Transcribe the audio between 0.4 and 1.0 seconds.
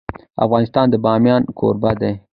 افغانستان د